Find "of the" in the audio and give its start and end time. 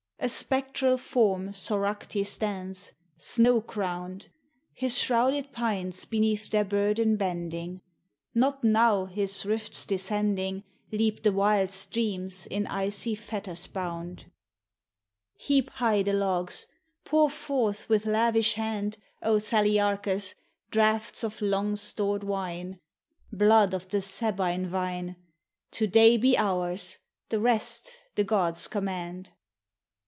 23.73-24.03